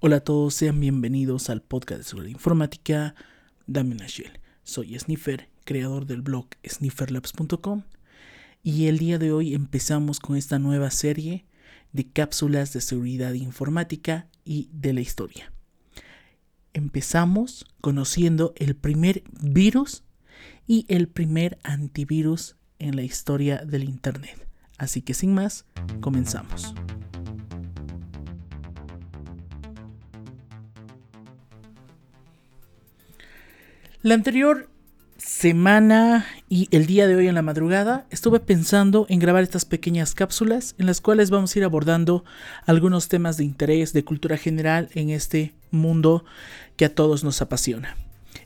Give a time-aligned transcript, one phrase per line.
[0.00, 3.16] Hola a todos, sean bienvenidos al podcast de seguridad informática.
[3.66, 4.38] Dame una shell.
[4.62, 7.82] Soy Sniffer, creador del blog snifferlabs.com
[8.62, 11.46] y el día de hoy empezamos con esta nueva serie
[11.92, 15.52] de cápsulas de seguridad informática y de la historia.
[16.74, 20.04] Empezamos conociendo el primer virus
[20.68, 24.46] y el primer antivirus en la historia del Internet.
[24.78, 25.64] Así que sin más,
[26.00, 26.72] comenzamos.
[34.00, 34.70] La anterior
[35.16, 40.14] semana y el día de hoy en la madrugada estuve pensando en grabar estas pequeñas
[40.14, 42.24] cápsulas en las cuales vamos a ir abordando
[42.64, 46.24] algunos temas de interés de cultura general en este mundo
[46.76, 47.96] que a todos nos apasiona.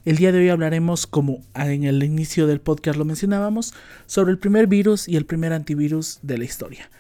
[0.06, 3.74] El día de hoy hablaremos, como en el inicio del podcast lo mencionábamos,
[4.06, 6.90] sobre el primer virus y el primer antivirus de la historia.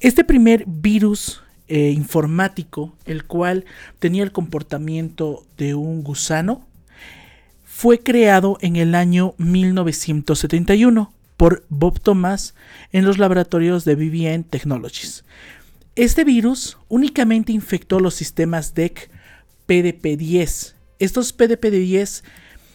[0.00, 3.66] Este primer virus eh, informático, el cual
[4.00, 6.66] tenía el comportamiento de un gusano,
[7.80, 12.54] fue creado en el año 1971 por Bob Thomas
[12.92, 15.24] en los laboratorios de BBN Technologies.
[15.96, 19.10] Este virus únicamente infectó los sistemas DEC
[19.66, 20.74] PDP-10.
[20.98, 22.22] Estos PDP-10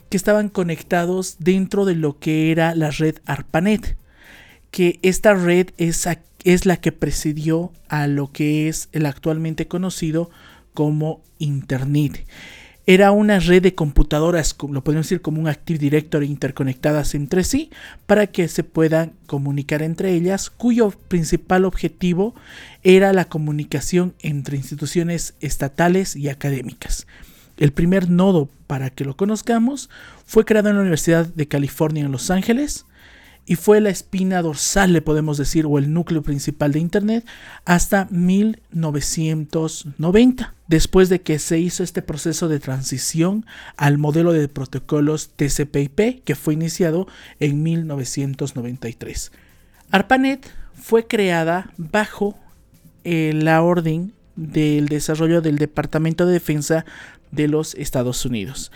[0.09, 3.97] que estaban conectados dentro de lo que era la red ARPANET,
[4.71, 6.09] que esta red es,
[6.43, 10.31] es la que presidió a lo que es el actualmente conocido
[10.73, 12.25] como Internet.
[12.87, 17.71] Era una red de computadoras, lo podemos decir como un Active Directory interconectadas entre sí
[18.05, 22.35] para que se puedan comunicar entre ellas, cuyo principal objetivo
[22.83, 27.07] era la comunicación entre instituciones estatales y académicas.
[27.57, 29.89] El primer nodo para que lo conozcamos
[30.27, 32.85] fue creado en la Universidad de California en Los Ángeles
[33.45, 37.25] y fue la espina dorsal, le podemos decir, o el núcleo principal de Internet
[37.63, 43.45] hasta 1990, después de que se hizo este proceso de transición
[43.77, 47.07] al modelo de protocolos TCP/IP que fue iniciado
[47.39, 49.31] en 1993.
[49.91, 52.39] ARPANET fue creada bajo
[53.03, 56.85] eh, la orden del desarrollo del Departamento de Defensa
[57.35, 58.71] de los Estados Unidos.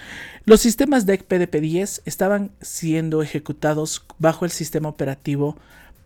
[0.46, 5.58] Los sistemas DEC PDP-10 estaban siendo ejecutados bajo el sistema operativo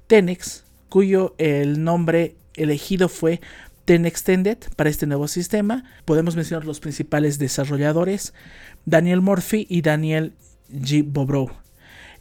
[0.08, 3.42] Tenex, cuyo el nombre elegido fue
[3.86, 5.84] TenExtended para este nuevo sistema.
[6.06, 8.34] Podemos mencionar los principales desarrolladores,
[8.86, 10.34] Daniel Murphy y Daniel
[10.72, 11.04] G.
[11.06, 11.52] Bobrow.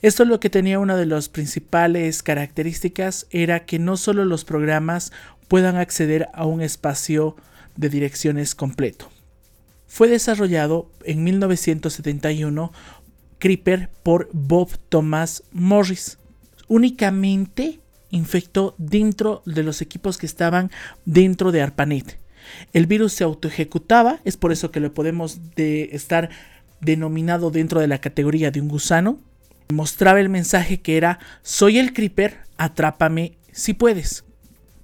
[0.01, 4.45] Esto es lo que tenía una de las principales características, era que no solo los
[4.45, 5.13] programas
[5.47, 7.37] puedan acceder a un espacio
[7.77, 9.11] de direcciones completo.
[9.93, 12.73] Fue desarrollado en 1971
[13.39, 16.17] Creeper por Bob Thomas Morris.
[16.67, 20.71] Únicamente infectó dentro de los equipos que estaban
[21.05, 22.19] dentro de ARPANET.
[22.73, 26.31] El virus se autoejecutaba, es por eso que lo podemos estar
[26.81, 29.21] denominado dentro de la categoría de un gusano.
[29.69, 34.25] Mostraba el mensaje que era soy el creeper, atrápame si puedes.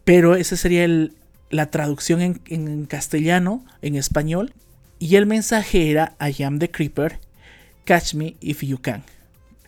[0.05, 0.87] Pero esa sería
[1.49, 4.53] la traducción en castellano, en español,
[4.99, 7.19] y el mensaje era I am the creeper,
[7.85, 9.05] catch me if you can.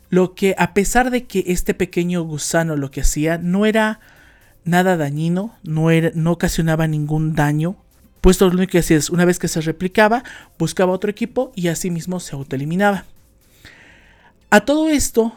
[0.08, 4.00] Lo que a pesar de que este pequeño gusano lo que hacía no era
[4.64, 7.76] nada dañino, no, era, no ocasionaba ningún daño,
[8.20, 10.24] puesto lo único que hacía es una vez que se replicaba,
[10.58, 13.04] buscaba otro equipo y así mismo se autoeliminaba.
[14.50, 15.32] A todo esto,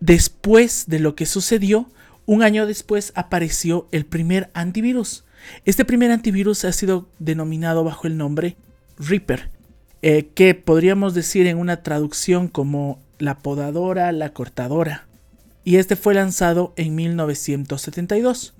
[0.00, 1.88] después de lo que sucedió,
[2.26, 5.24] un año después apareció el primer antivirus.
[5.64, 8.56] Este primer antivirus ha sido denominado bajo el nombre
[9.00, 9.50] Reaper,
[10.02, 15.06] eh, que podríamos decir en una traducción como la podadora, la cortadora.
[15.64, 18.54] Y este fue lanzado en 1972.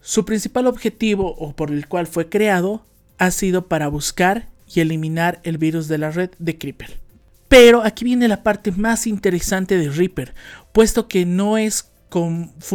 [0.00, 2.84] Su principal objetivo, o por el cual fue creado,
[3.18, 7.00] ha sido para buscar y eliminar el virus de la red de Creeper.
[7.48, 10.34] Pero aquí viene la parte más interesante de Reaper,
[10.72, 11.90] puesto que no es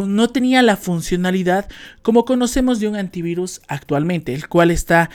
[0.06, 1.68] no tenía la funcionalidad
[2.02, 5.10] como conocemos de un antivirus actualmente, el cual está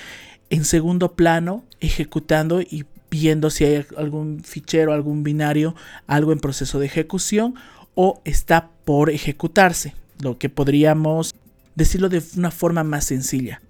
[0.50, 5.76] en segundo plano ejecutando y viendo si hay algún fichero, algún binario,
[6.08, 7.56] algo en proceso de ejecución
[7.96, 11.34] o está por ejecutarse, lo que podríamos
[11.76, 13.62] decirlo de una forma más sencilla.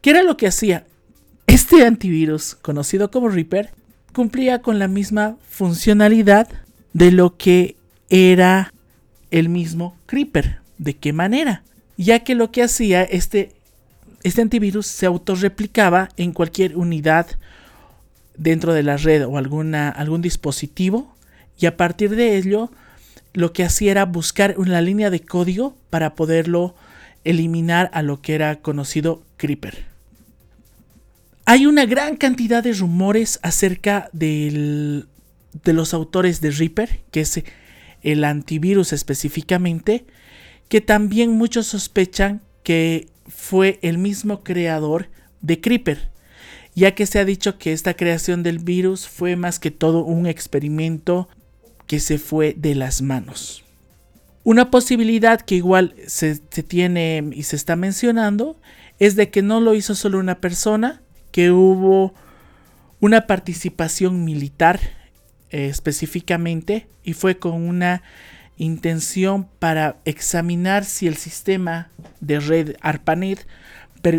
[0.00, 0.86] ¿Qué era lo que hacía?
[1.46, 3.70] Este antivirus, conocido como Reaper,
[4.12, 6.48] cumplía con la misma funcionalidad
[6.92, 7.76] de lo que
[8.10, 8.72] era
[9.30, 10.60] el mismo Creeper.
[10.78, 11.62] ¿De qué manera?
[11.96, 13.52] Ya que lo que hacía este
[14.22, 17.26] este antivirus se autorreplicaba en cualquier unidad
[18.36, 21.14] dentro de la red o alguna, algún dispositivo
[21.58, 22.70] y a partir de ello
[23.32, 26.74] lo que hacía era buscar una línea de código para poderlo
[27.24, 29.84] eliminar a lo que era conocido Creeper.
[31.44, 35.04] Hay una gran cantidad de rumores acerca de
[35.64, 37.42] los autores de Reaper, que es
[38.02, 40.04] el antivirus específicamente,
[40.68, 45.08] que también muchos sospechan que fue el mismo creador
[45.40, 46.10] de Creeper,
[46.74, 50.26] ya que se ha dicho que esta creación del virus fue más que todo un
[50.26, 51.30] experimento
[51.86, 53.64] que se fue de las manos.
[54.44, 58.60] Una posibilidad que igual se, tiene y se está mencionando
[58.98, 61.00] es de que no lo hizo solo una persona,
[61.32, 62.12] que hubo
[63.00, 64.78] una participación militar
[65.48, 68.02] eh, específicamente y fue con una
[68.58, 71.90] intención para examinar si el sistema
[72.20, 73.46] de red ARPANET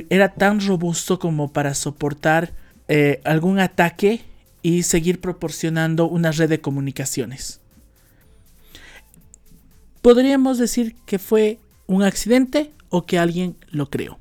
[0.10, 2.54] era tan robusto como para soportar
[2.88, 4.22] eh, algún ataque
[4.62, 7.62] y seguir proporcionando una red de comunicaciones.
[10.02, 14.18] Podríamos decir que fue un accidente o que alguien lo creó.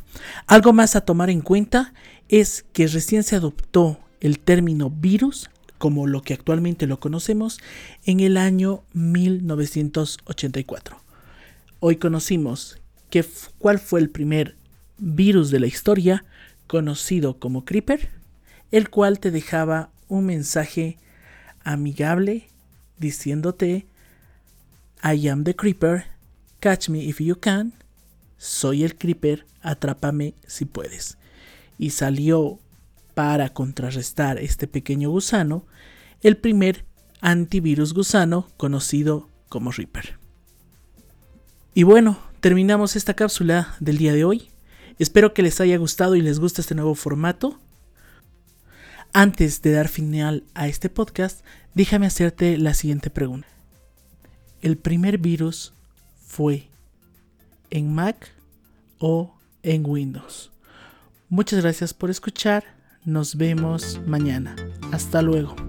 [0.46, 1.92] Algo más a tomar en cuenta
[2.28, 5.48] es que recién se adoptó el término virus
[5.78, 7.58] como lo que actualmente lo conocemos
[8.04, 11.00] en el año 1984.
[11.80, 12.78] Hoy conocimos
[13.58, 14.56] cuál fue el primer
[14.98, 16.25] virus de la historia
[16.66, 18.10] conocido como Creeper,
[18.70, 20.98] el cual te dejaba un mensaje
[21.64, 22.48] amigable
[22.98, 23.86] diciéndote
[25.02, 26.04] I am the Creeper,
[26.60, 27.72] catch me if you can,
[28.36, 31.16] soy el Creeper, atrápame si puedes.
[31.78, 32.58] Y salió
[33.18, 35.66] para contrarrestar este pequeño gusano,
[36.22, 36.84] el primer
[37.20, 40.20] antivirus gusano conocido como Reaper.
[41.74, 44.50] Y bueno, terminamos esta cápsula del día de hoy.
[45.00, 47.58] Espero que les haya gustado y les guste este nuevo formato.
[49.12, 51.44] Antes de dar final a este podcast,
[51.74, 53.48] déjame hacerte la siguiente pregunta.
[54.62, 55.72] ¿El primer virus
[56.24, 56.68] fue
[57.70, 58.30] en Mac
[59.00, 59.34] o
[59.64, 60.52] en Windows?
[61.28, 62.77] Muchas gracias por escuchar
[63.08, 64.55] nos vemos mañana.
[64.93, 65.67] Hasta luego.